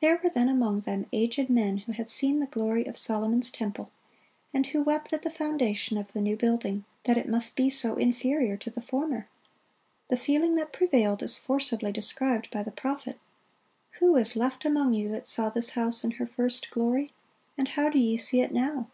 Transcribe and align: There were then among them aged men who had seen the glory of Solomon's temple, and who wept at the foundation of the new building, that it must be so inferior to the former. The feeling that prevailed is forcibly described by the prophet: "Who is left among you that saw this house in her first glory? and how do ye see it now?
There 0.00 0.20
were 0.22 0.30
then 0.30 0.48
among 0.48 0.82
them 0.82 1.06
aged 1.12 1.50
men 1.50 1.78
who 1.78 1.90
had 1.90 2.08
seen 2.08 2.38
the 2.38 2.46
glory 2.46 2.84
of 2.86 2.96
Solomon's 2.96 3.50
temple, 3.50 3.90
and 4.54 4.64
who 4.68 4.80
wept 4.80 5.12
at 5.12 5.22
the 5.22 5.28
foundation 5.28 5.98
of 5.98 6.12
the 6.12 6.20
new 6.20 6.36
building, 6.36 6.84
that 7.02 7.18
it 7.18 7.28
must 7.28 7.56
be 7.56 7.68
so 7.68 7.96
inferior 7.96 8.56
to 8.58 8.70
the 8.70 8.80
former. 8.80 9.26
The 10.06 10.16
feeling 10.16 10.54
that 10.54 10.72
prevailed 10.72 11.20
is 11.24 11.36
forcibly 11.36 11.90
described 11.90 12.48
by 12.52 12.62
the 12.62 12.70
prophet: 12.70 13.18
"Who 13.98 14.14
is 14.14 14.36
left 14.36 14.64
among 14.64 14.94
you 14.94 15.08
that 15.08 15.26
saw 15.26 15.50
this 15.50 15.70
house 15.70 16.04
in 16.04 16.12
her 16.12 16.26
first 16.28 16.70
glory? 16.70 17.10
and 17.58 17.66
how 17.66 17.88
do 17.88 17.98
ye 17.98 18.18
see 18.18 18.42
it 18.42 18.52
now? 18.54 18.86